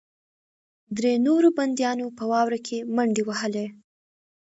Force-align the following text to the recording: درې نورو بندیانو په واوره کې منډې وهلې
درې 0.97 1.13
نورو 1.25 1.49
بندیانو 1.57 2.05
په 2.17 2.23
واوره 2.31 2.59
کې 2.67 2.77
منډې 2.95 3.23
وهلې 3.25 3.65